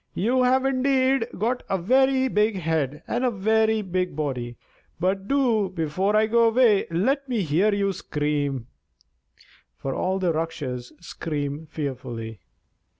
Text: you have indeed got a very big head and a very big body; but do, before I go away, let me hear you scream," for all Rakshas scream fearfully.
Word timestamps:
you 0.15 0.41
have 0.41 0.65
indeed 0.65 1.27
got 1.37 1.61
a 1.69 1.77
very 1.77 2.27
big 2.27 2.55
head 2.57 3.03
and 3.07 3.23
a 3.23 3.29
very 3.29 3.83
big 3.83 4.15
body; 4.15 4.57
but 4.99 5.27
do, 5.27 5.69
before 5.69 6.15
I 6.15 6.25
go 6.25 6.47
away, 6.47 6.87
let 6.89 7.29
me 7.29 7.43
hear 7.43 7.71
you 7.71 7.93
scream," 7.93 8.65
for 9.77 9.93
all 9.93 10.19
Rakshas 10.19 10.91
scream 11.01 11.67
fearfully. 11.69 12.39